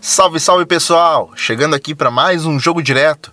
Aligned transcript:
Salve, 0.00 0.38
salve 0.38 0.64
pessoal! 0.64 1.32
Chegando 1.34 1.74
aqui 1.74 1.92
para 1.92 2.08
mais 2.08 2.46
um 2.46 2.58
jogo 2.58 2.80
direto. 2.80 3.32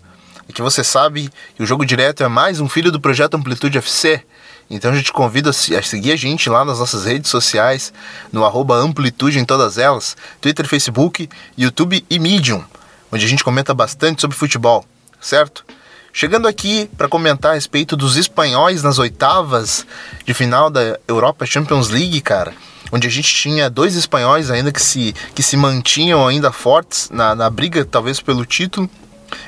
Que 0.52 0.63
você 0.63 0.84
sabe 0.84 1.29
que 1.55 1.62
o 1.62 1.65
jogo 1.65 1.86
direto 1.86 2.23
é 2.23 2.28
mais 2.28 2.60
um 2.60 2.68
filho 2.68 2.91
do 2.91 2.99
projeto 2.99 3.36
Amplitude 3.36 3.78
FC. 3.78 4.23
Então 4.67 4.91
a 4.91 4.96
gente 4.96 5.13
convida 5.13 5.51
a 5.51 5.54
seguir 5.54 6.12
a 6.12 6.15
gente 6.15 6.49
lá 6.49 6.65
nas 6.65 6.79
nossas 6.79 7.05
redes 7.05 7.29
sociais, 7.29 7.93
no 8.33 8.43
Amplitude 8.73 9.38
em 9.38 9.46
todas 9.46 9.78
elas, 9.78 10.17
Twitter, 10.42 10.67
Facebook, 10.67 11.29
YouTube 11.56 12.04
e 12.10 12.17
Medium, 12.17 12.63
onde 13.12 13.24
a 13.24 13.29
gente 13.29 13.44
comenta 13.44 13.72
bastante 13.72 14.22
sobre 14.22 14.36
futebol, 14.36 14.84
certo? 15.22 15.63
Chegando 16.12 16.48
aqui 16.48 16.90
para 16.98 17.08
comentar 17.08 17.52
a 17.52 17.55
respeito 17.55 17.95
dos 17.95 18.18
espanhóis 18.18 18.82
nas 18.82 18.98
oitavas 18.98 19.86
de 20.26 20.34
final 20.34 20.72
da 20.72 21.00
Europa 21.08 21.45
Champions 21.45 21.90
League, 21.90 22.22
cara 22.22 22.54
onde 22.91 23.08
a 23.08 23.12
gente 23.12 23.34
tinha 23.34 23.70
dois 23.70 23.95
espanhóis 23.95 24.49
ainda 24.52 24.72
que 24.72 24.81
se, 24.81 25.13
que 25.34 25.44
se 25.44 25.58
mantinham 25.58 26.28
ainda 26.28 26.52
fortes 26.52 27.09
na, 27.09 27.36
na 27.36 27.50
briga, 27.50 27.86
talvez 27.86 28.20
pelo 28.20 28.46
título, 28.46 28.90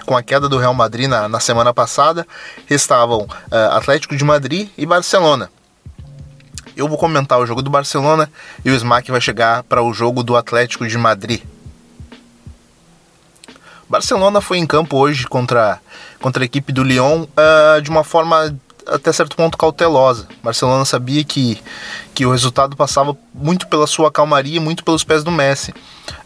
com 0.06 0.16
a 0.16 0.24
queda 0.24 0.50
do 0.50 0.58
Real 0.58 0.74
Madrid 0.74 1.08
na, 1.08 1.30
na 1.30 1.40
semana 1.40 1.74
passada, 1.74 2.26
restavam 2.66 3.22
uh, 3.22 3.76
Atlético 3.76 4.16
de 4.16 4.24
Madrid 4.24 4.70
e 4.78 4.86
Barcelona. 4.86 5.50
Eu 6.76 6.88
vou 6.88 6.98
comentar 6.98 7.40
o 7.40 7.46
jogo 7.46 7.62
do 7.62 7.70
Barcelona 7.70 8.30
e 8.64 8.70
o 8.70 8.76
Smack 8.76 9.10
vai 9.10 9.20
chegar 9.20 9.64
para 9.64 9.82
o 9.82 9.94
jogo 9.94 10.22
do 10.22 10.36
Atlético 10.36 10.88
de 10.88 10.98
Madrid. 10.98 11.42
Barcelona 13.90 14.42
foi 14.42 14.58
em 14.58 14.68
campo 14.68 14.98
hoje 14.98 15.26
contra, 15.26 15.80
contra 16.20 16.44
a 16.44 16.46
equipe 16.46 16.74
do 16.74 16.84
Lyon 16.84 17.24
uh, 17.24 17.82
de 17.82 17.90
uma 17.90 18.04
forma 18.04 18.56
até 18.88 19.12
certo 19.12 19.36
ponto 19.36 19.58
cautelosa. 19.58 20.28
Barcelona 20.44 20.86
sabia 20.86 21.24
que, 21.24 21.62
que 22.14 22.26
o 22.26 22.32
resultado 22.32 22.76
passava 22.76 23.16
muito 23.34 23.68
pela 23.68 23.88
sua 23.88 24.12
calmaria, 24.12 24.60
muito 24.60 24.84
pelos 24.84 25.04
pés 25.04 25.24
do 25.24 25.32
Messi. 25.32 25.74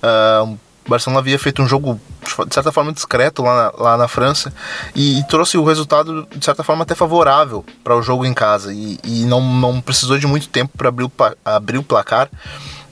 Uh, 0.01 0.57
o 0.85 0.89
Barcelona 0.89 1.19
havia 1.19 1.37
feito 1.37 1.61
um 1.61 1.67
jogo 1.67 1.99
de 2.47 2.53
certa 2.53 2.71
forma 2.71 2.91
discreto 2.91 3.43
lá 3.43 3.55
na, 3.77 3.83
lá 3.83 3.97
na 3.97 4.07
França 4.07 4.53
e, 4.95 5.19
e, 5.19 5.23
trouxe 5.27 5.57
o 5.57 5.63
resultado 5.63 6.27
de 6.35 6.43
certa 6.43 6.63
forma 6.63 6.83
até 6.83 6.95
favorável 6.95 7.63
para 7.83 7.95
o 7.95 8.01
jogo 8.01 8.25
em 8.25 8.33
casa 8.33 8.73
e, 8.73 8.99
e 9.03 9.25
não, 9.25 9.41
não 9.41 9.79
precisou 9.79 10.17
de 10.17 10.25
muito 10.25 10.49
tempo 10.49 10.75
para 10.77 10.89
abrir, 10.89 11.05
o, 11.05 11.11
abrir 11.45 11.77
o 11.77 11.83
placar. 11.83 12.29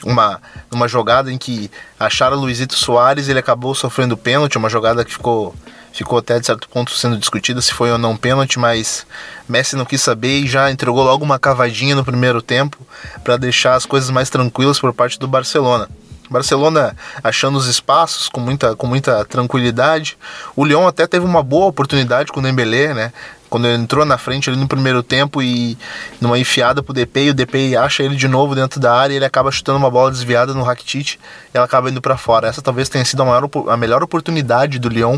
Uma, 0.01 0.39
uma 0.71 0.87
jogada 0.87 1.29
em 1.29 1.37
que 1.37 1.69
acharam 1.99 2.37
Luizito 2.37 2.73
Soares 2.73 3.27
ele 3.27 3.39
acabou 3.39 3.75
sofrendo 3.75 4.15
pênalti, 4.15 4.57
uma 4.57 4.69
jogada 4.69 5.03
que 5.03 5.11
ficou 5.11 5.53
ficou 5.91 6.19
até 6.19 6.39
de 6.39 6.45
certo 6.45 6.69
ponto 6.69 6.91
sendo 6.91 7.17
discutida 7.17 7.61
se 7.61 7.73
foi 7.73 7.91
ou 7.91 7.97
não 7.97 8.15
pênalti, 8.15 8.59
mas 8.59 9.05
Messi 9.47 9.75
não 9.75 9.85
quis 9.85 10.01
saber 10.01 10.39
e 10.39 10.47
já 10.47 10.71
entregou 10.71 11.03
logo 11.03 11.23
uma 11.23 11.39
cavadinha 11.39 11.95
no 11.95 12.05
primeiro 12.05 12.41
tempo 12.41 12.77
para 13.23 13.37
deixar 13.37 13.75
as 13.75 13.85
coisas 13.85 14.09
mais 14.09 14.29
tranquilas 14.29 14.79
por 14.79 14.93
parte 14.93 15.19
do 15.19 15.27
Barcelona. 15.27 15.89
Barcelona 16.29 16.95
achando 17.23 17.57
os 17.57 17.65
espaços 17.65 18.29
com 18.29 18.39
muita, 18.39 18.75
com 18.75 18.85
muita 18.85 19.25
tranquilidade. 19.25 20.17
O 20.55 20.63
Lyon 20.63 20.87
até 20.87 21.07
teve 21.07 21.25
uma 21.25 21.41
boa 21.41 21.65
oportunidade 21.65 22.31
com 22.31 22.39
o 22.39 22.43
Dembélé, 22.43 22.93
né? 22.93 23.11
Quando 23.49 23.67
ele 23.67 23.81
entrou 23.81 24.05
na 24.05 24.17
frente 24.17 24.49
ali 24.49 24.59
no 24.59 24.67
primeiro 24.67 25.01
tempo 25.01 25.41
e 25.41 25.77
numa 26.21 26.37
enfiada 26.37 26.83
pro 26.83 26.93
DP, 26.93 27.25
e 27.25 27.29
o 27.31 27.33
DP 27.33 27.75
acha 27.75 28.03
ele 28.03 28.15
de 28.15 28.27
novo 28.27 28.53
dentro 28.53 28.79
da 28.79 28.93
área 28.93 29.13
e 29.13 29.17
ele 29.17 29.25
acaba 29.25 29.51
chutando 29.51 29.77
uma 29.77 29.89
bola 29.89 30.11
desviada 30.11 30.53
no 30.53 30.63
Rakitic 30.63 31.15
e 31.15 31.19
ela 31.53 31.65
acaba 31.65 31.89
indo 31.89 32.01
para 32.01 32.15
fora. 32.17 32.47
Essa 32.47 32.61
talvez 32.61 32.87
tenha 32.89 33.03
sido 33.03 33.23
a, 33.23 33.25
maior, 33.25 33.49
a 33.69 33.77
melhor 33.77 34.03
oportunidade 34.03 34.77
do 34.77 34.89
Lyon 34.89 35.17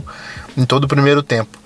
em 0.58 0.66
todo 0.66 0.86
o 0.86 0.88
primeiro 0.88 1.22
tempo. 1.22 1.60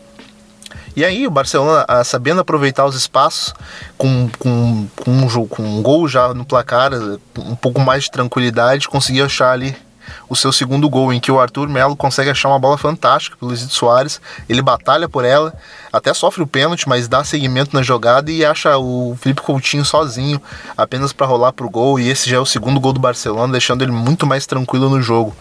E 0.95 1.03
aí 1.03 1.27
o 1.27 1.31
Barcelona, 1.31 1.83
ah, 1.87 2.03
sabendo 2.03 2.39
aproveitar 2.39 2.85
os 2.85 2.95
espaços, 2.95 3.53
com, 3.97 4.29
com, 4.39 4.87
com, 4.95 5.11
um, 5.11 5.47
com 5.47 5.63
um 5.63 5.81
gol 5.81 6.07
já 6.07 6.33
no 6.33 6.45
placar, 6.45 6.91
um 7.37 7.55
pouco 7.55 7.81
mais 7.81 8.05
de 8.05 8.11
tranquilidade, 8.11 8.87
conseguiu 8.87 9.25
achar 9.25 9.51
ali 9.51 9.75
o 10.29 10.35
seu 10.35 10.51
segundo 10.51 10.89
gol, 10.89 11.13
em 11.13 11.19
que 11.19 11.31
o 11.31 11.39
Arthur 11.39 11.67
Melo 11.67 11.95
consegue 11.95 12.29
achar 12.29 12.49
uma 12.49 12.59
bola 12.59 12.77
fantástica 12.77 13.37
pelo 13.37 13.49
Luizito 13.49 13.73
Soares. 13.73 14.21
Ele 14.47 14.61
batalha 14.61 15.07
por 15.07 15.25
ela, 15.25 15.53
até 15.91 16.13
sofre 16.13 16.43
o 16.43 16.47
pênalti, 16.47 16.87
mas 16.87 17.07
dá 17.07 17.23
seguimento 17.23 17.75
na 17.75 17.81
jogada 17.81 18.31
e 18.31 18.45
acha 18.45 18.77
o 18.77 19.17
Felipe 19.19 19.41
Coutinho 19.41 19.85
sozinho, 19.85 20.41
apenas 20.77 21.13
para 21.13 21.25
rolar 21.25 21.53
pro 21.53 21.69
gol. 21.69 21.99
E 21.99 22.09
esse 22.09 22.29
já 22.29 22.37
é 22.37 22.39
o 22.39 22.45
segundo 22.45 22.79
gol 22.79 22.93
do 22.93 22.99
Barcelona, 22.99 23.51
deixando 23.51 23.83
ele 23.83 23.91
muito 23.91 24.25
mais 24.25 24.45
tranquilo 24.45 24.89
no 24.89 25.01
jogo. 25.01 25.35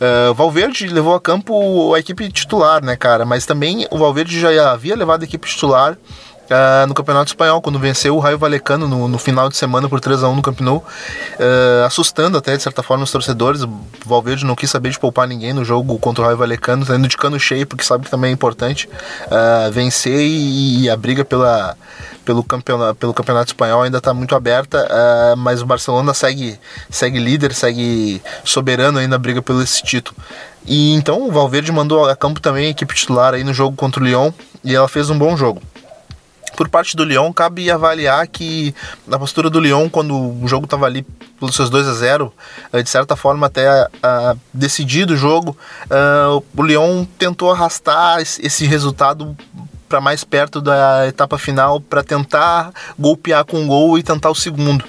Uh, 0.00 0.34
Valverde 0.34 0.86
levou 0.88 1.14
a 1.14 1.20
campo 1.20 1.94
a 1.94 1.98
equipe 1.98 2.30
titular, 2.30 2.84
né, 2.84 2.96
cara? 2.96 3.24
Mas 3.24 3.46
também 3.46 3.86
o 3.90 3.98
Valverde 3.98 4.38
já 4.40 4.72
havia 4.72 4.96
levado 4.96 5.22
a 5.22 5.24
equipe 5.24 5.48
titular 5.48 5.96
uh, 6.50 6.86
no 6.86 6.94
Campeonato 6.94 7.30
Espanhol, 7.30 7.62
quando 7.62 7.78
venceu 7.78 8.16
o 8.16 8.18
Raio 8.18 8.38
Valecano 8.38 8.88
no, 8.88 9.08
no 9.08 9.18
final 9.18 9.48
de 9.48 9.56
semana 9.56 9.88
por 9.88 10.00
3 10.00 10.24
a 10.24 10.28
1 10.28 10.36
no 10.36 10.42
Camp 10.42 10.60
Nou, 10.60 10.78
uh, 10.78 11.84
assustando 11.86 12.36
até 12.36 12.56
de 12.56 12.62
certa 12.62 12.82
forma 12.82 13.04
os 13.04 13.10
torcedores. 13.10 13.62
O 13.62 13.70
Valverde 14.04 14.44
não 14.44 14.54
quis 14.54 14.70
saber 14.70 14.90
de 14.90 14.98
poupar 14.98 15.28
ninguém 15.28 15.52
no 15.52 15.64
jogo 15.64 15.98
contra 15.98 16.22
o 16.22 16.26
Raio 16.26 16.36
Valecano, 16.36 16.84
saindo 16.84 17.06
de 17.06 17.16
cano 17.16 17.38
cheio, 17.38 17.66
porque 17.66 17.84
sabe 17.84 18.04
que 18.04 18.10
também 18.10 18.30
é 18.30 18.34
importante 18.34 18.88
uh, 19.26 19.70
vencer 19.70 20.20
e, 20.20 20.82
e, 20.82 20.90
a 20.90 20.96
briga 20.96 21.24
pela, 21.24 21.76
pelo, 22.24 22.42
campeonato, 22.42 22.94
pelo 22.96 23.14
Campeonato 23.14 23.50
Espanhol 23.50 23.82
ainda 23.82 23.98
está 23.98 24.12
muito 24.12 24.34
aberta, 24.34 24.88
mas 25.36 25.62
o 25.62 25.66
Barcelona 25.66 26.14
segue, 26.14 26.58
segue 26.88 27.18
líder, 27.18 27.54
segue 27.54 28.22
soberano 28.44 28.98
ainda 28.98 29.10
na 29.10 29.18
briga 29.18 29.42
pelo 29.42 29.62
esse 29.62 29.82
título. 29.82 30.16
E 30.66 30.94
então 30.94 31.26
o 31.26 31.32
Valverde 31.32 31.72
mandou 31.72 32.08
a 32.08 32.14
campo 32.14 32.40
também 32.40 32.66
a 32.66 32.70
equipe 32.70 32.94
titular 32.94 33.34
aí 33.34 33.42
no 33.42 33.52
jogo 33.52 33.76
contra 33.76 34.00
o 34.00 34.06
Lyon 34.06 34.30
e 34.62 34.74
ela 34.74 34.88
fez 34.88 35.10
um 35.10 35.18
bom 35.18 35.36
jogo 35.36 35.60
por 36.60 36.68
parte 36.68 36.94
do 36.94 37.04
Lyon, 37.04 37.32
cabe 37.32 37.70
avaliar 37.70 38.26
que 38.26 38.74
na 39.06 39.18
postura 39.18 39.48
do 39.48 39.58
Lyon, 39.58 39.88
quando 39.88 40.14
o 40.14 40.46
jogo 40.46 40.66
estava 40.66 40.84
ali 40.84 41.06
pelos 41.38 41.56
seus 41.56 41.70
2 41.70 41.88
a 41.88 41.94
0 41.94 42.30
eh, 42.70 42.82
de 42.82 42.90
certa 42.90 43.16
forma 43.16 43.46
até 43.46 43.84
uh, 43.84 44.38
decidido 44.52 45.14
o 45.14 45.16
jogo, 45.16 45.56
uh, 45.86 46.44
o 46.54 46.62
Lyon 46.62 47.06
tentou 47.18 47.50
arrastar 47.50 48.20
esse 48.20 48.66
resultado 48.66 49.34
para 49.88 50.02
mais 50.02 50.22
perto 50.22 50.60
da 50.60 51.08
etapa 51.08 51.38
final 51.38 51.80
para 51.80 52.04
tentar 52.04 52.74
golpear 52.98 53.42
com 53.46 53.64
o 53.64 53.66
gol 53.66 53.98
e 53.98 54.02
tentar 54.02 54.28
o 54.28 54.34
segundo. 54.34 54.84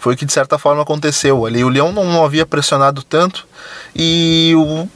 Foi 0.00 0.14
o 0.14 0.16
que 0.16 0.24
de 0.24 0.32
certa 0.32 0.58
forma 0.58 0.82
aconteceu 0.82 1.46
ali. 1.46 1.62
O 1.62 1.68
Leão 1.68 1.92
não 1.92 2.24
havia 2.24 2.44
pressionado 2.44 3.04
tanto 3.04 3.46
e 3.94 4.54
o 4.56 4.88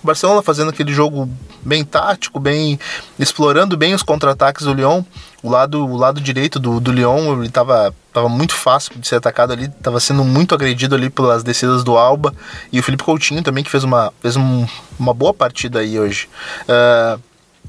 Barcelona 0.00 0.42
fazendo 0.42 0.70
aquele 0.70 0.92
jogo 0.92 1.28
bem 1.66 1.84
tático, 1.84 2.38
bem 2.38 2.78
explorando 3.18 3.76
bem 3.76 3.94
os 3.94 4.02
contra-ataques 4.02 4.64
do 4.64 4.72
Lyon. 4.72 5.02
O 5.42 5.50
lado, 5.50 5.84
o 5.84 5.96
lado 5.96 6.20
direito 6.20 6.58
do, 6.58 6.80
do 6.80 6.92
Lyon 6.92 7.34
ele 7.34 7.48
estava 7.48 7.94
tava 8.12 8.28
muito 8.28 8.54
fácil 8.54 8.98
de 8.98 9.06
ser 9.06 9.16
atacado 9.16 9.52
ali, 9.52 9.66
estava 9.66 10.00
sendo 10.00 10.24
muito 10.24 10.54
agredido 10.54 10.94
ali 10.94 11.10
pelas 11.10 11.42
descidas 11.42 11.84
do 11.84 11.98
Alba 11.98 12.32
e 12.72 12.80
o 12.80 12.82
Felipe 12.82 13.04
Coutinho 13.04 13.42
também 13.42 13.62
que 13.62 13.70
fez 13.70 13.84
uma, 13.84 14.12
fez 14.22 14.36
um, 14.36 14.66
uma 14.98 15.12
boa 15.12 15.34
partida 15.34 15.80
aí 15.80 15.98
hoje. 15.98 16.28
Uh, 16.62 17.20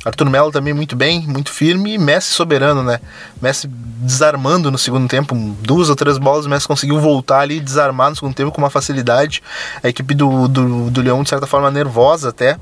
Arthur 0.06 0.30
Melo 0.30 0.52
também 0.52 0.74
muito 0.74 0.96
bem, 0.96 1.22
muito 1.28 1.52
firme 1.52 1.94
e 1.94 1.98
Messi 1.98 2.30
soberano, 2.30 2.84
né? 2.84 3.00
Messi 3.42 3.68
desarmando 3.68 4.72
no 4.72 4.78
segundo 4.78 5.08
tempo, 5.08 5.36
duas 5.62 5.90
ou 5.90 5.96
três 5.96 6.18
bolas, 6.18 6.46
o 6.46 6.50
Messi 6.50 6.68
conseguiu 6.68 7.00
voltar 7.00 7.40
ali 7.40 7.58
e 7.58 7.60
desarmar 7.60 8.10
no 8.10 8.16
segundo 8.16 8.36
tempo 8.36 8.52
com 8.52 8.62
uma 8.62 8.70
facilidade. 8.70 9.42
A 9.84 9.90
equipe 9.90 10.14
do, 10.14 10.48
do, 10.48 10.90
do 10.92 11.02
Leão, 11.02 11.24
de 11.24 11.30
certa 11.30 11.48
forma, 11.48 11.72
nervosa 11.72 12.30
até. 12.30 12.58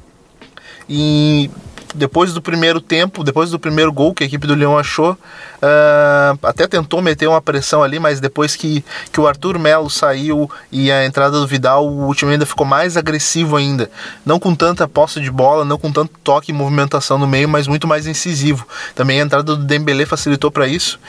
E 0.90 1.50
depois 1.96 2.34
do 2.34 2.42
primeiro 2.42 2.82
tempo, 2.82 3.24
depois 3.24 3.50
do 3.50 3.58
primeiro 3.58 3.92
gol 3.92 4.14
que 4.14 4.24
a 4.24 4.28
equipe 4.28 4.46
do 4.46 4.54
Leão 4.54 4.78
achou, 4.78 5.14
uh, 5.14 6.38
até 6.44 6.68
tentou 6.68 7.02
meter 7.02 7.28
uma 7.28 7.42
pressão 7.42 7.82
ali, 7.82 8.00
mas 8.00 8.20
depois 8.20 8.56
que, 8.56 8.84
que 9.12 9.20
o 9.20 9.28
Arthur 9.28 9.58
Melo 9.58 9.90
saiu 9.90 10.50
e 10.72 10.92
a 10.92 11.06
entrada 11.06 11.40
do 11.40 11.48
Vidal, 11.48 11.88
o 11.88 12.14
time 12.14 12.34
ainda 12.34 12.46
ficou 12.46 12.66
mais 12.66 12.98
agressivo 12.98 13.56
ainda. 13.56 13.90
Não 14.26 14.40
com 14.40 14.54
tanta 14.54 14.88
posse 14.88 15.22
de 15.22 15.32
bola, 15.32 15.64
não 15.64 15.78
com 15.78 15.92
tanto 15.92 16.12
toque 16.24 16.52
e 16.52 16.54
movimentação 16.54 17.18
no 17.18 17.26
meio, 17.26 17.48
mas 17.48 17.68
muito 17.68 17.88
mais 17.88 18.06
incisivo. 18.08 18.68
Também 18.94 19.22
a 19.22 19.24
entrada 19.24 19.56
do 19.56 19.64
Dembélé 19.64 20.06
facilitou 20.06 20.52
para 20.52 20.68
isso. 20.68 21.00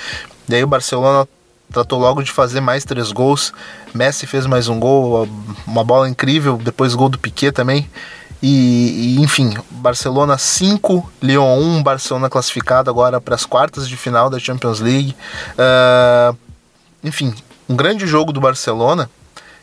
Daí 0.49 0.63
o 0.63 0.69
Barcelona 0.69 1.27
tratou 1.73 1.99
logo 1.99 2.23
de 2.23 2.31
fazer 2.31 2.61
mais 2.61 2.85
três 2.85 3.11
gols. 3.11 3.53
Messi 3.93 4.27
fez 4.27 4.47
mais 4.47 4.69
um 4.69 4.79
gol, 4.79 5.29
uma 5.67 5.83
bola 5.83 6.09
incrível, 6.09 6.57
depois 6.57 6.95
gol 6.95 7.09
do 7.09 7.19
Piquet 7.19 7.51
também. 7.51 7.89
E, 8.43 9.17
e, 9.17 9.23
enfim, 9.23 9.55
Barcelona 9.71 10.37
5, 10.37 11.13
Lyon 11.23 11.59
1, 11.59 11.83
Barcelona 11.83 12.29
classificado 12.29 12.91
agora 12.91 13.21
para 13.21 13.35
as 13.35 13.47
quartas 13.47 13.89
de 13.89 13.97
final 13.97 14.29
da 14.29 14.39
Champions 14.39 14.81
League. 14.81 15.17
Uh, 15.53 16.37
enfim, 17.03 17.35
um 17.69 17.75
grande 17.75 18.07
jogo 18.07 18.33
do 18.33 18.41
Barcelona. 18.41 19.11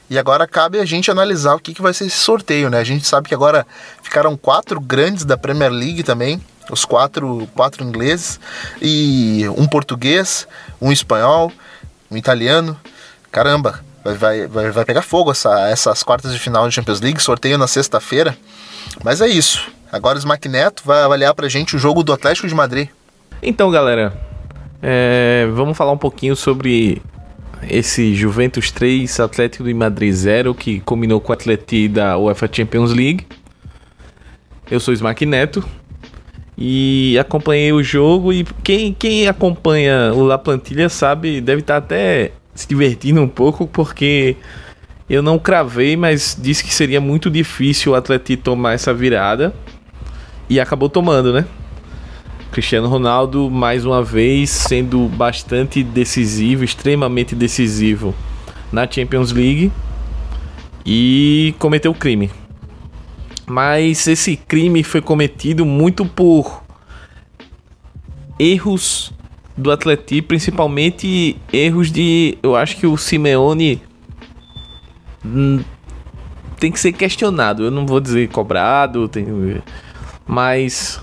E 0.10 0.20
agora 0.20 0.46
cabe 0.48 0.80
a 0.80 0.86
gente 0.86 1.10
analisar 1.10 1.56
o 1.56 1.60
que, 1.60 1.74
que 1.74 1.82
vai 1.82 1.94
ser 1.94 2.06
esse 2.06 2.18
sorteio, 2.18 2.70
né? 2.70 2.78
A 2.80 2.84
gente 2.84 3.08
sabe 3.08 3.28
que 3.28 3.34
agora 3.34 3.66
ficaram 4.02 4.36
quatro 4.36 4.80
grandes 4.80 5.24
da 5.26 5.38
Premier 5.38 5.72
League 5.72 6.04
também, 6.04 6.42
os 6.70 6.86
quatro, 6.86 7.48
quatro 7.56 7.84
ingleses, 7.84 8.40
e 8.82 9.46
um 9.58 9.66
português, 9.66 10.48
um 10.82 10.92
espanhol, 10.92 11.52
um 12.12 12.18
italiano. 12.18 12.78
Caramba, 13.32 13.80
vai, 14.04 14.46
vai, 14.46 14.72
vai 14.72 14.86
pegar 14.86 15.02
fogo 15.02 15.32
essa, 15.32 15.68
essas 15.70 16.04
quartas 16.04 16.34
de 16.34 16.40
final 16.40 16.66
da 16.66 16.72
Champions 16.72 17.02
League, 17.02 17.22
sorteio 17.22 17.58
na 17.58 17.68
sexta-feira. 17.68 18.38
Mas 19.04 19.22
é 19.22 19.28
isso. 19.28 19.72
Agora 19.92 20.16
o 20.16 20.20
Smack 20.20 20.50
Neto 20.50 20.84
vai 20.86 21.04
avaliar 21.04 21.34
pra 21.34 21.48
gente 21.48 21.76
o 21.76 21.80
jogo 21.80 22.04
do 22.04 22.12
Atlético 22.12 22.48
de 22.48 22.56
Madrid. 22.56 22.90
Então, 23.42 23.70
galera, 23.72 24.14
é, 24.82 25.48
vamos 25.54 25.78
falar 25.78 25.92
um 25.92 25.98
pouquinho 25.98 26.36
sobre 26.36 27.02
esse 27.70 28.14
Juventus 28.16 28.72
3, 28.72 29.20
Atlético 29.20 29.64
de 29.64 29.74
Madrid 29.74 30.14
0, 30.14 30.54
que 30.54 30.80
combinou 30.82 31.22
com 31.22 31.32
o 31.32 31.34
Atleti 31.34 31.88
da 31.88 32.18
UEFA 32.18 32.50
Champions 32.52 32.92
League. 32.92 33.26
Eu 34.70 34.80
sou 34.80 34.94
Smack 34.94 35.26
Neto 35.26 35.64
e 36.58 37.18
acompanhei 37.20 37.72
o 37.72 37.84
jogo 37.84 38.32
e 38.32 38.44
quem, 38.64 38.94
quem 38.94 39.28
acompanha 39.28 40.14
o 40.14 40.24
La 40.24 40.38
Plantilha 40.38 40.90
sabe, 40.90 41.42
deve 41.42 41.62
estar 41.62 41.78
até 41.78 42.32
se 42.56 42.68
divertindo 42.68 43.22
um 43.22 43.28
pouco 43.28 43.68
porque 43.68 44.36
eu 45.10 45.22
não 45.22 45.38
cravei, 45.38 45.98
mas 45.98 46.38
disse 46.40 46.64
que 46.64 46.74
seria 46.74 47.02
muito 47.02 47.30
difícil 47.30 47.92
o 47.92 47.96
Atleti 47.96 48.38
tomar 48.38 48.74
essa 48.74 48.94
virada 48.94 49.54
e 50.50 50.60
acabou 50.60 50.90
tomando, 50.90 51.34
né? 51.34 51.46
Cristiano 52.52 52.88
Ronaldo, 52.88 53.50
mais 53.50 53.84
uma 53.84 54.04
vez, 54.04 54.50
sendo 54.50 55.08
bastante 55.08 55.84
decisivo, 55.84 56.64
extremamente 56.64 57.36
decisivo 57.36 58.14
na 58.72 58.90
Champions 58.90 59.32
League 59.32 59.72
e 60.86 61.56
cometeu 61.58 61.94
crime. 61.94 62.30
Mas 63.46 64.08
esse 64.08 64.36
crime 64.36 64.84
foi 64.84 65.02
cometido 65.02 65.66
muito 65.66 66.06
por 66.06 66.64
erros 68.40 69.12
do 69.58 69.72
Atleti, 69.72 70.22
principalmente 70.22 71.36
erros 71.52 71.92
de. 71.92 72.38
Eu 72.42 72.56
acho 72.56 72.78
que 72.78 72.88
o 72.88 72.98
Simeone 72.98 73.82
tem 76.60 76.72
que 76.72 76.80
ser 76.80 76.94
questionado. 76.94 77.64
Eu 77.64 77.72
não 77.72 77.86
vou 77.86 78.00
dizer 78.00 78.30
cobrado, 78.30 79.08
tem, 79.08 79.26
mas 80.26 81.02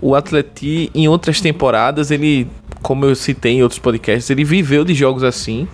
o 0.00 0.14
Atleti 0.14 0.90
em 0.94 1.08
outras 1.08 1.40
temporadas, 1.40 2.10
ele, 2.10 2.46
como 2.82 3.04
eu 3.04 3.14
citei 3.14 3.52
em 3.52 3.62
outros 3.62 3.78
podcasts, 3.78 4.30
ele 4.30 4.44
viveu 4.44 4.84
de 4.84 4.94
jogos 4.94 5.22
assim, 5.22 5.68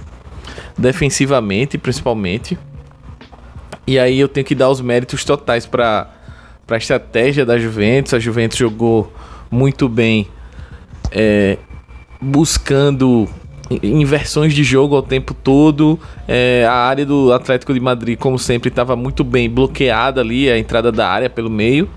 defensivamente 0.77 1.79
principalmente. 1.79 2.59
E 3.87 3.99
aí 3.99 4.19
eu 4.19 4.29
tenho 4.29 4.45
que 4.45 4.55
dar 4.55 4.69
os 4.69 4.81
méritos 4.81 5.25
totais 5.25 5.65
para 5.65 6.11
a 6.69 6.77
estratégia 6.77 7.47
da 7.47 7.57
Juventus. 7.57 8.15
A 8.15 8.19
Juventus 8.19 8.59
jogou 8.59 9.13
muito 9.49 9.89
bem, 9.89 10.29
é, 11.13 11.57
buscando 12.21 13.29
inversões 13.83 14.55
de 14.55 14.63
jogo 14.63 14.95
ao 14.97 15.03
tempo 15.03 15.35
todo. 15.35 15.99
É, 16.27 16.67
a 16.69 16.75
área 16.75 17.05
do 17.05 17.33
Atlético 17.33 17.75
de 17.75 17.81
Madrid, 17.81 18.19
como 18.19 18.39
sempre, 18.39 18.69
estava 18.69 18.95
muito 18.97 19.25
bem 19.25 19.51
bloqueada 19.51 20.21
ali, 20.21 20.51
a 20.51 20.59
entrada 20.59 20.93
da 20.93 21.09
área 21.09 21.29
pelo 21.29 21.51
meio. 21.51 21.89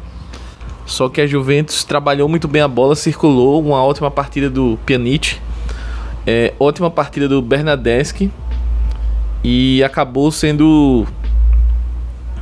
Só 0.85 1.07
que 1.07 1.21
a 1.21 1.27
Juventus 1.27 1.83
trabalhou 1.83 2.27
muito 2.27 2.47
bem 2.47 2.61
a 2.61 2.67
bola, 2.67 2.95
circulou 2.95 3.61
uma 3.61 3.83
ótima 3.83 4.09
partida 4.09 4.49
do 4.49 4.79
Pjanic, 4.85 5.37
é, 6.25 6.53
ótima 6.59 6.89
partida 6.89 7.27
do 7.27 7.41
Bernadeschi 7.41 8.31
e 9.43 9.83
acabou 9.83 10.31
sendo 10.31 11.05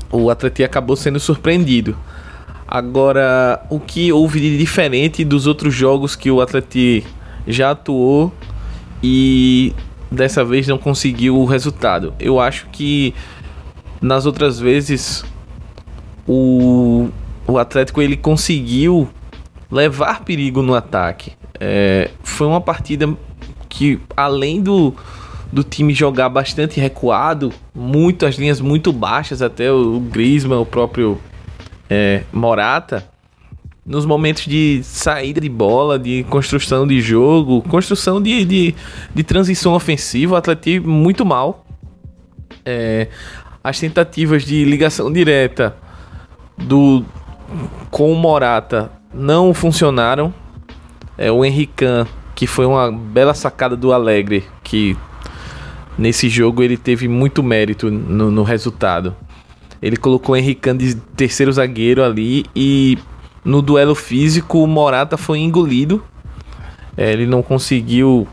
o 0.10 0.30
Atleti 0.30 0.64
acabou 0.64 0.96
sendo 0.96 1.20
surpreendido. 1.20 1.98
Agora, 2.66 3.62
o 3.70 3.80
que 3.80 4.12
houve 4.12 4.40
de 4.40 4.58
diferente 4.58 5.24
dos 5.24 5.46
outros 5.48 5.74
jogos 5.74 6.16
que 6.16 6.32
o 6.32 6.42
Atleti 6.42 7.06
já 7.46 7.72
atuou 7.72 8.32
e 9.02 9.74
dessa 10.12 10.44
vez 10.44 10.68
não 10.68 10.78
conseguiu 10.78 11.38
o 11.38 11.46
resultado? 11.46 12.14
Eu 12.20 12.40
acho 12.40 12.68
que 12.72 13.14
nas 14.02 14.26
outras 14.26 14.60
vezes 14.60 15.24
o 16.28 17.10
o 17.48 17.58
Atlético 17.58 18.02
ele 18.02 18.18
conseguiu 18.18 19.10
levar 19.72 20.24
perigo 20.26 20.62
no 20.62 20.76
ataque. 20.76 21.32
É, 21.60 22.12
foi 22.22 22.46
uma 22.46 22.60
partida 22.60 23.12
que, 23.70 24.00
além 24.16 24.62
do, 24.62 24.94
do 25.52 25.64
time 25.64 25.94
jogar 25.94 26.30
bastante 26.30 26.80
recuado, 26.80 27.54
muito 27.74 28.26
as 28.26 28.36
linhas 28.36 28.60
muito 28.60 28.92
baixas, 28.92 29.42
até 29.42 29.72
o, 29.72 29.96
o 29.96 30.00
Griezmann, 30.00 30.60
o 30.60 30.66
próprio 30.66 31.20
é, 31.90 32.24
Morata, 32.34 33.08
nos 33.88 34.06
momentos 34.06 34.46
de 34.46 34.82
saída 34.84 35.40
de 35.40 35.48
bola, 35.48 35.98
de 35.98 36.26
construção 36.26 36.86
de 36.86 37.00
jogo, 37.00 37.62
construção 37.62 38.22
de, 38.22 38.44
de, 38.44 38.76
de 39.16 39.24
transição 39.24 39.74
ofensiva, 39.74 40.34
o 40.34 40.38
Atlético 40.38 40.90
muito 40.90 41.26
mal. 41.26 41.66
É, 42.66 43.08
as 43.64 43.80
tentativas 43.80 44.44
de 44.44 44.66
ligação 44.66 45.12
direta 45.12 45.74
do, 46.58 47.06
com 47.90 48.12
o 48.12 48.16
Morata 48.16 48.92
não 49.14 49.54
funcionaram. 49.54 50.34
É, 51.18 51.32
o 51.32 51.46
Henrican, 51.46 52.06
que 52.36 52.46
foi 52.46 52.66
uma 52.66 52.92
bela 52.92 53.34
sacada 53.34 53.76
do 53.78 53.94
Alegre, 53.94 54.44
que 54.66 54.98
nesse 55.98 56.28
jogo 56.28 56.62
ele 56.62 56.76
teve 56.76 57.08
muito 57.08 57.42
mérito 57.42 57.90
no, 57.90 58.30
no 58.30 58.44
resultado. 58.44 59.16
Ele 59.82 59.96
colocou 59.96 60.36
o 60.36 60.38
Henrican 60.38 60.76
de 60.76 60.96
terceiro 60.96 61.52
zagueiro 61.54 62.04
ali 62.04 62.46
e 62.54 62.98
no 63.48 63.62
duelo 63.62 63.96
físico 63.96 64.62
o 64.62 64.68
Morata 64.68 65.16
foi 65.16 65.40
engolido. 65.40 66.04
É, 66.98 67.14
ele 67.14 67.26
não 67.26 67.42
conseguiu 67.42 68.28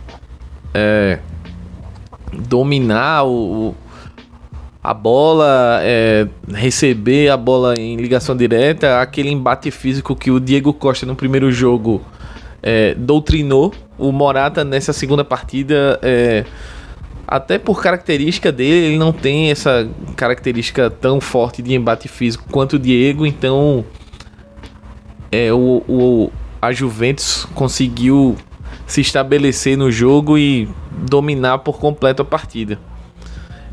é, 0.75 1.21
dominar 2.33 3.25
o, 3.25 3.77
a 4.83 4.93
bola, 4.93 5.79
é, 5.83 6.27
receber 6.53 7.29
a 7.29 7.37
bola 7.37 7.75
em 7.79 7.97
ligação 7.97 8.37
direta, 8.37 9.01
aquele 9.01 9.31
embate 9.31 9.71
físico 9.71 10.17
que 10.17 10.33
o 10.33 10.41
Diego 10.41 10.73
Costa 10.73 11.07
no 11.07 11.15
primeiro 11.15 11.53
jogo 11.53 12.03
é, 12.61 12.95
doutrinou. 12.95 13.73
O 13.97 14.11
Morata 14.11 14.65
nessa 14.65 14.93
segunda 14.93 15.25
partida, 15.25 16.01
é, 16.03 16.45
até 17.25 17.57
por 17.57 17.81
característica 17.81 18.51
dele, 18.51 18.87
ele 18.87 18.99
não 18.99 19.13
tem 19.13 19.53
essa 19.53 19.89
característica 20.17 20.91
tão 20.91 21.21
forte 21.21 21.63
de 21.63 21.73
embate 21.73 22.09
físico 22.09 22.47
quanto 22.51 22.73
o 22.75 22.79
Diego, 22.81 23.25
então 23.25 23.85
é, 25.35 25.53
o, 25.53 25.83
o, 25.89 26.33
a 26.63 26.73
Juventus 26.73 27.47
conseguiu 27.55 28.37
se 28.87 29.01
estabelecer 29.01 29.77
no 29.77 29.91
jogo 29.91 30.39
e 30.39 30.69
dominar 30.91 31.59
por 31.59 31.79
completo 31.79 32.23
a 32.23 32.25
partida. 32.25 32.79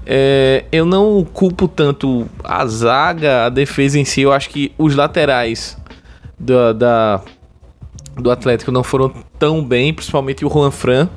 É, 0.06 0.66
eu 0.72 0.86
não 0.86 1.24
culpo 1.24 1.68
tanto 1.68 2.28
a 2.44 2.66
zaga, 2.66 3.46
a 3.46 3.50
defesa 3.50 4.00
em 4.00 4.06
si. 4.06 4.22
Eu 4.22 4.32
acho 4.32 4.50
que 4.50 4.72
os 4.78 4.96
laterais 4.96 5.78
do, 6.40 6.74
da, 6.74 7.22
do 8.16 8.32
Atlético 8.32 8.72
não 8.72 8.84
foram 8.84 9.14
tão 9.38 9.64
bem, 9.64 9.94
principalmente 9.94 10.44
o 10.44 10.50
Juan 10.50 10.72
Fran, 10.72 11.08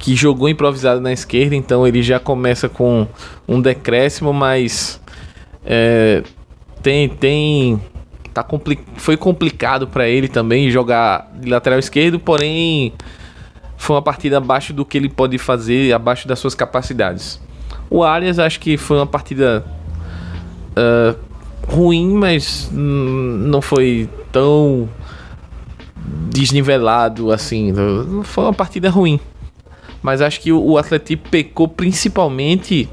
que 0.00 0.16
jogou 0.16 0.48
improvisado 0.48 1.00
na 1.00 1.12
esquerda, 1.12 1.54
então 1.54 1.86
ele 1.86 2.02
já 2.02 2.18
começa 2.18 2.68
com 2.68 3.06
um 3.46 3.60
decréscimo, 3.60 4.32
mas 4.32 5.00
é, 5.66 6.22
tem 6.82 7.08
tem 7.08 7.80
tá 8.32 8.42
compli 8.42 8.78
foi 8.96 9.16
complicado 9.16 9.86
para 9.86 10.08
ele 10.08 10.28
também 10.28 10.70
jogar 10.70 11.30
de 11.34 11.48
lateral 11.48 11.78
esquerdo, 11.78 12.18
porém 12.18 12.92
foi 13.76 13.96
uma 13.96 14.02
partida 14.02 14.38
abaixo 14.38 14.72
do 14.72 14.84
que 14.84 14.98
ele 14.98 15.08
pode 15.08 15.38
fazer, 15.38 15.92
abaixo 15.92 16.26
das 16.26 16.38
suas 16.38 16.54
capacidades. 16.54 17.40
O 17.88 18.02
Arias 18.02 18.38
acho 18.38 18.60
que 18.60 18.76
foi 18.76 18.96
uma 18.96 19.06
partida 19.06 19.64
uh, 20.76 21.18
ruim, 21.66 22.12
mas 22.14 22.68
não 22.72 23.62
foi 23.62 24.08
tão 24.32 24.88
desnivelado 26.30 27.30
assim. 27.30 27.72
Foi 28.24 28.44
uma 28.44 28.52
partida 28.52 28.90
ruim. 28.90 29.20
Mas 30.02 30.20
acho 30.20 30.40
que 30.40 30.52
o 30.52 30.78
Atlético 30.78 31.28
pecou 31.28 31.66
principalmente 31.66 32.88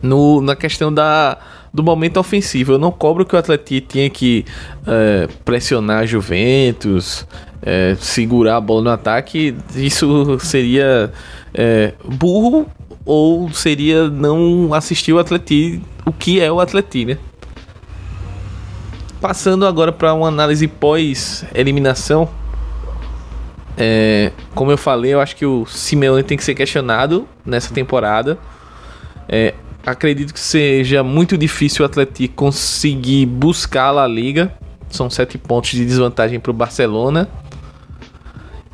no, 0.00 0.40
na 0.40 0.54
questão 0.56 0.92
da, 0.92 1.38
do 1.74 1.82
momento 1.82 2.18
ofensivo. 2.20 2.74
Eu 2.74 2.78
não 2.78 2.92
cobro 2.92 3.26
que 3.26 3.34
o 3.34 3.38
Atlético 3.38 3.88
tinha 3.88 4.08
que 4.08 4.44
uh, 4.82 5.30
pressionar 5.44 6.02
a 6.02 6.06
Juventus, 6.06 7.22
uh, 7.22 7.96
segurar 7.98 8.58
a 8.58 8.60
bola 8.60 8.82
no 8.82 8.90
ataque. 8.90 9.56
Isso 9.74 10.38
seria 10.38 11.12
uh, 11.52 12.14
burro 12.14 12.66
ou 13.04 13.50
seria 13.52 14.08
não 14.08 14.72
assistir 14.72 15.12
o 15.12 15.18
Atleti, 15.18 15.82
o 16.06 16.12
que 16.12 16.40
é 16.40 16.50
o 16.50 16.60
Atleti, 16.60 17.04
né? 17.04 17.18
Passando 19.20 19.66
agora 19.66 19.90
para 19.90 20.14
uma 20.14 20.28
análise 20.28 20.68
pós-eliminação. 20.68 22.28
É, 23.76 24.30
como 24.54 24.70
eu 24.70 24.78
falei, 24.78 25.12
eu 25.12 25.20
acho 25.20 25.34
que 25.34 25.44
o 25.44 25.66
Simeone 25.66 26.22
tem 26.22 26.36
que 26.36 26.44
ser 26.44 26.54
questionado 26.54 27.26
nessa 27.44 27.74
temporada. 27.74 28.38
É, 29.28 29.54
acredito 29.86 30.32
que 30.32 30.40
seja 30.40 31.02
muito 31.02 31.36
difícil 31.36 31.82
o 31.82 31.86
Atlético 31.86 32.34
conseguir 32.34 33.26
buscar 33.26 33.86
a 33.86 33.90
La 33.90 34.06
Liga. 34.06 34.52
São 34.88 35.10
sete 35.10 35.36
pontos 35.36 35.70
de 35.70 35.84
desvantagem 35.84 36.40
para 36.40 36.50
o 36.50 36.54
Barcelona. 36.54 37.28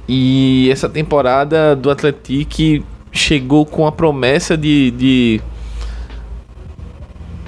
E 0.09 0.69
essa 0.71 0.89
temporada 0.89 1.75
do 1.75 1.91
Atlético 1.91 2.87
chegou 3.13 3.65
com 3.65 3.87
a 3.87 3.93
promessa 3.93 4.57
de, 4.57 4.91
de 4.93 5.41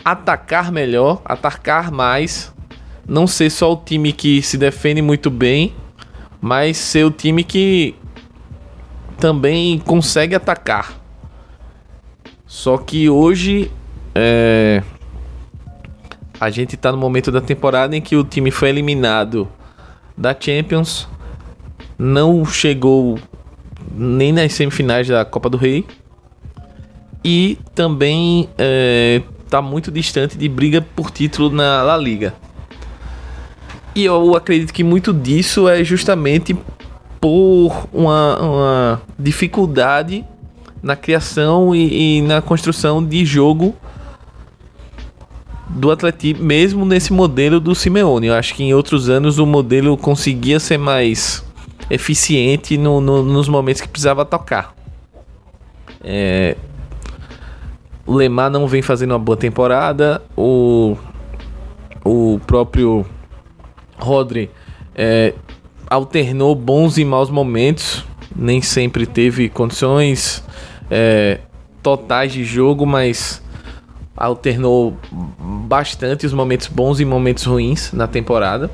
atacar 0.04 0.72
melhor, 0.72 1.20
atacar 1.24 1.90
mais, 1.90 2.52
não 3.06 3.26
ser 3.26 3.50
só 3.50 3.72
o 3.72 3.76
time 3.76 4.12
que 4.12 4.42
se 4.42 4.56
defende 4.56 5.02
muito 5.02 5.30
bem, 5.30 5.74
mas 6.40 6.76
ser 6.76 7.04
o 7.04 7.10
time 7.10 7.44
que 7.44 7.94
também 9.18 9.78
consegue 9.78 10.34
atacar. 10.34 11.01
Só 12.52 12.76
que 12.76 13.08
hoje 13.08 13.70
é, 14.14 14.82
a 16.38 16.50
gente 16.50 16.76
tá 16.76 16.92
no 16.92 16.98
momento 16.98 17.32
da 17.32 17.40
temporada 17.40 17.96
em 17.96 18.00
que 18.02 18.14
o 18.14 18.22
time 18.22 18.50
foi 18.50 18.68
eliminado 18.68 19.48
da 20.14 20.36
Champions, 20.38 21.08
não 21.98 22.44
chegou 22.44 23.18
nem 23.90 24.34
nas 24.34 24.52
semifinais 24.52 25.08
da 25.08 25.24
Copa 25.24 25.48
do 25.48 25.56
Rei 25.56 25.86
e 27.24 27.58
também 27.74 28.50
é, 28.58 29.22
tá 29.48 29.62
muito 29.62 29.90
distante 29.90 30.36
de 30.36 30.46
briga 30.46 30.82
por 30.82 31.10
título 31.10 31.48
na 31.48 31.82
La 31.82 31.96
Liga. 31.96 32.34
E 33.94 34.04
eu 34.04 34.36
acredito 34.36 34.74
que 34.74 34.84
muito 34.84 35.14
disso 35.14 35.70
é 35.70 35.82
justamente 35.82 36.54
por 37.18 37.88
uma, 37.94 38.38
uma 38.38 39.02
dificuldade 39.18 40.22
na 40.82 40.96
criação 40.96 41.74
e, 41.74 42.18
e, 42.18 42.22
na 42.22 42.42
construção 42.42 43.04
de 43.04 43.24
jogo 43.24 43.74
do 45.68 45.90
Atlético, 45.90 46.42
mesmo 46.42 46.84
nesse 46.84 47.12
modelo 47.12 47.60
do 47.60 47.74
Simeone. 47.74 48.26
Eu 48.26 48.34
acho 48.34 48.54
que 48.54 48.64
em 48.64 48.74
outros 48.74 49.08
anos 49.08 49.38
o 49.38 49.46
modelo 49.46 49.96
conseguia 49.96 50.58
ser 50.58 50.78
mais 50.78 51.44
eficiente 51.88 52.76
no, 52.76 53.00
no, 53.00 53.22
nos 53.22 53.48
momentos 53.48 53.80
que 53.80 53.88
precisava 53.88 54.24
tocar. 54.24 54.74
É, 56.02 56.56
o 58.04 58.14
Lemar 58.14 58.50
não 58.50 58.66
vem 58.66 58.82
fazendo 58.82 59.12
uma 59.12 59.18
boa 59.18 59.36
temporada. 59.36 60.20
O, 60.36 60.96
o 62.04 62.40
próprio 62.46 63.06
Rodri 63.98 64.50
é, 64.94 65.32
alternou 65.88 66.54
bons 66.54 66.98
e 66.98 67.04
maus 67.04 67.30
momentos, 67.30 68.04
nem 68.34 68.60
sempre 68.60 69.06
teve 69.06 69.48
condições 69.48 70.42
é, 70.94 71.38
totais 71.82 72.30
de 72.30 72.44
jogo, 72.44 72.84
mas 72.84 73.42
alternou 74.14 74.94
bastante 75.40 76.26
os 76.26 76.34
momentos 76.34 76.68
bons 76.68 77.00
e 77.00 77.04
momentos 77.04 77.44
ruins 77.44 77.94
na 77.94 78.06
temporada. 78.06 78.70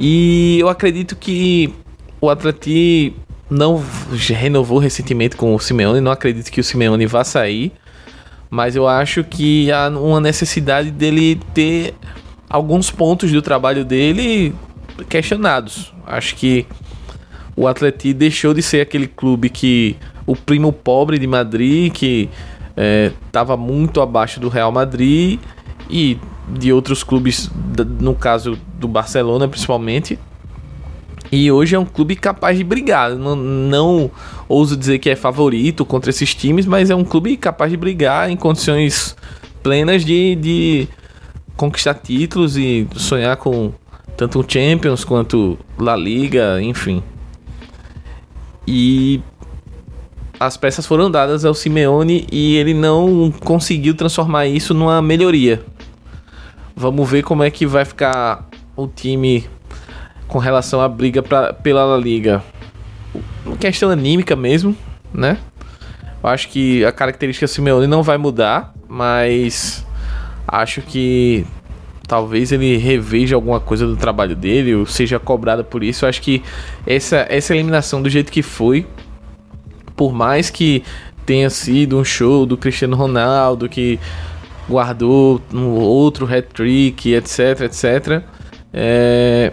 E 0.00 0.58
eu 0.58 0.70
acredito 0.70 1.14
que 1.14 1.74
o 2.18 2.30
Atleti 2.30 3.14
não 3.50 3.84
renovou 4.30 4.78
recentemente 4.78 5.36
com 5.36 5.54
o 5.54 5.60
Simeone, 5.60 6.00
não 6.00 6.10
acredito 6.10 6.50
que 6.50 6.60
o 6.60 6.64
Simeone 6.64 7.04
vá 7.04 7.22
sair, 7.22 7.70
mas 8.48 8.74
eu 8.74 8.88
acho 8.88 9.22
que 9.22 9.70
há 9.70 9.90
uma 9.90 10.20
necessidade 10.20 10.90
dele 10.90 11.38
ter 11.52 11.94
alguns 12.48 12.90
pontos 12.90 13.30
do 13.30 13.42
trabalho 13.42 13.84
dele 13.84 14.54
questionados. 15.10 15.92
Acho 16.06 16.34
que 16.36 16.66
o 17.56 17.66
Atleti 17.66 18.12
deixou 18.12 18.54
de 18.54 18.62
ser 18.62 18.80
aquele 18.80 19.06
clube 19.06 19.48
que 19.48 19.96
o 20.26 20.34
primo 20.34 20.72
pobre 20.72 21.18
de 21.18 21.26
Madrid 21.26 21.92
que 21.92 22.28
estava 23.26 23.54
é, 23.54 23.56
muito 23.56 24.00
abaixo 24.00 24.40
do 24.40 24.48
Real 24.48 24.72
Madrid 24.72 25.38
e 25.90 26.18
de 26.48 26.72
outros 26.72 27.02
clubes, 27.02 27.50
no 28.00 28.14
caso 28.14 28.58
do 28.78 28.88
Barcelona 28.88 29.46
principalmente. 29.46 30.18
E 31.30 31.50
hoje 31.50 31.74
é 31.74 31.78
um 31.78 31.84
clube 31.84 32.14
capaz 32.14 32.58
de 32.58 32.64
brigar. 32.64 33.14
Não, 33.14 33.34
não 33.34 34.10
ouso 34.48 34.76
dizer 34.76 34.98
que 34.98 35.08
é 35.08 35.16
favorito 35.16 35.84
contra 35.84 36.10
esses 36.10 36.34
times, 36.34 36.66
mas 36.66 36.90
é 36.90 36.94
um 36.94 37.04
clube 37.04 37.36
capaz 37.36 37.70
de 37.70 37.76
brigar 37.76 38.30
em 38.30 38.36
condições 38.36 39.16
plenas 39.62 40.04
de, 40.04 40.34
de 40.36 40.88
conquistar 41.56 41.94
títulos 41.94 42.56
e 42.56 42.86
sonhar 42.96 43.36
com 43.36 43.72
tanto 44.16 44.40
o 44.40 44.44
Champions 44.46 45.04
quanto 45.04 45.58
La 45.78 45.96
Liga, 45.96 46.60
enfim. 46.60 47.02
E 48.66 49.20
as 50.38 50.56
peças 50.56 50.86
foram 50.86 51.10
dadas 51.10 51.44
ao 51.44 51.54
Simeone 51.54 52.26
e 52.30 52.56
ele 52.56 52.74
não 52.74 53.32
conseguiu 53.44 53.94
transformar 53.94 54.46
isso 54.46 54.74
numa 54.74 55.00
melhoria. 55.00 55.62
Vamos 56.74 57.08
ver 57.08 57.22
como 57.22 57.42
é 57.42 57.50
que 57.50 57.66
vai 57.66 57.84
ficar 57.84 58.48
o 58.74 58.86
time 58.86 59.46
com 60.26 60.38
relação 60.38 60.80
à 60.80 60.88
briga 60.88 61.22
pra, 61.22 61.52
pela 61.52 61.84
La 61.84 61.96
Liga. 61.96 62.42
Uma 63.44 63.56
questão 63.56 63.90
anímica 63.90 64.34
mesmo, 64.34 64.76
né? 65.12 65.38
Eu 66.22 66.28
acho 66.28 66.48
que 66.48 66.84
a 66.84 66.92
característica 66.92 67.46
Simeone 67.46 67.86
não 67.86 68.02
vai 68.02 68.16
mudar, 68.16 68.72
mas 68.88 69.86
acho 70.46 70.80
que 70.80 71.44
talvez 72.06 72.52
ele 72.52 72.76
reveja 72.76 73.34
alguma 73.34 73.60
coisa 73.60 73.86
do 73.86 73.96
trabalho 73.96 74.36
dele 74.36 74.74
ou 74.74 74.86
seja 74.86 75.18
cobrado 75.18 75.64
por 75.64 75.82
isso. 75.82 76.04
Eu 76.04 76.08
acho 76.08 76.20
que 76.20 76.42
essa, 76.86 77.26
essa 77.28 77.54
eliminação 77.54 78.02
do 78.02 78.10
jeito 78.10 78.30
que 78.30 78.42
foi, 78.42 78.86
por 79.96 80.12
mais 80.12 80.50
que 80.50 80.82
tenha 81.24 81.48
sido 81.50 81.98
um 81.98 82.04
show 82.04 82.44
do 82.44 82.56
Cristiano 82.56 82.96
Ronaldo 82.96 83.68
que 83.68 83.98
guardou 84.68 85.40
um 85.52 85.70
outro 85.70 86.26
hat-trick, 86.26 87.12
etc, 87.12 87.62
etc, 87.62 88.22
é, 88.72 89.52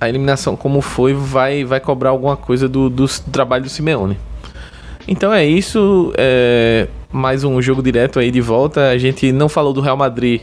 a 0.00 0.08
eliminação 0.08 0.56
como 0.56 0.80
foi 0.80 1.12
vai, 1.12 1.64
vai 1.64 1.80
cobrar 1.80 2.10
alguma 2.10 2.36
coisa 2.36 2.68
do, 2.68 2.88
do 2.88 3.06
trabalho 3.30 3.64
do 3.64 3.70
Simeone. 3.70 4.16
Então 5.06 5.32
é 5.32 5.44
isso. 5.44 6.12
É, 6.18 6.86
mais 7.10 7.42
um 7.42 7.60
jogo 7.62 7.82
direto 7.82 8.18
aí 8.18 8.30
de 8.30 8.40
volta. 8.40 8.90
A 8.90 8.98
gente 8.98 9.32
não 9.32 9.48
falou 9.48 9.72
do 9.72 9.80
Real 9.80 9.96
Madrid 9.96 10.42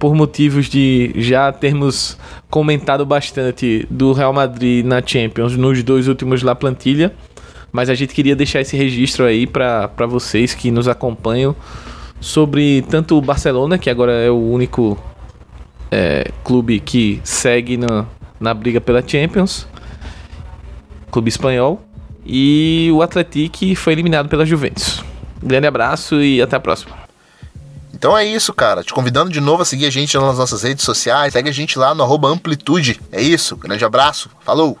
por 0.00 0.14
motivos 0.14 0.66
de 0.66 1.12
já 1.14 1.52
termos 1.52 2.16
comentado 2.48 3.04
bastante 3.04 3.86
do 3.90 4.14
Real 4.14 4.32
Madrid 4.32 4.84
na 4.84 5.02
Champions 5.04 5.58
nos 5.58 5.82
dois 5.82 6.08
últimos 6.08 6.42
La 6.42 6.54
Plantilha. 6.54 7.12
Mas 7.70 7.90
a 7.90 7.94
gente 7.94 8.14
queria 8.14 8.34
deixar 8.34 8.62
esse 8.62 8.76
registro 8.76 9.26
aí 9.26 9.46
para 9.46 10.06
vocês 10.08 10.54
que 10.54 10.70
nos 10.70 10.88
acompanham 10.88 11.54
sobre 12.18 12.82
tanto 12.88 13.16
o 13.16 13.20
Barcelona, 13.20 13.78
que 13.78 13.90
agora 13.90 14.12
é 14.12 14.30
o 14.30 14.38
único 14.38 14.98
é, 15.90 16.30
clube 16.42 16.80
que 16.80 17.20
segue 17.22 17.76
na, 17.76 18.06
na 18.40 18.54
briga 18.54 18.80
pela 18.80 19.06
Champions, 19.06 19.68
clube 21.10 21.28
espanhol, 21.28 21.80
e 22.24 22.88
o 22.92 23.02
Atlético 23.02 23.76
foi 23.76 23.92
eliminado 23.92 24.28
pela 24.30 24.46
Juventus. 24.46 25.04
Grande 25.42 25.66
abraço 25.66 26.20
e 26.22 26.40
até 26.40 26.56
a 26.56 26.60
próxima. 26.60 27.09
Então 28.00 28.16
é 28.16 28.24
isso, 28.24 28.54
cara. 28.54 28.82
Te 28.82 28.94
convidando 28.94 29.30
de 29.30 29.42
novo 29.42 29.60
a 29.60 29.64
seguir 29.66 29.84
a 29.84 29.90
gente 29.90 30.16
nas 30.16 30.38
nossas 30.38 30.62
redes 30.62 30.86
sociais. 30.86 31.34
Segue 31.34 31.50
a 31.50 31.52
gente 31.52 31.78
lá 31.78 31.94
no 31.94 32.02
Amplitude. 32.26 32.98
É 33.12 33.20
isso. 33.20 33.54
Grande 33.58 33.84
abraço. 33.84 34.30
Falou! 34.40 34.78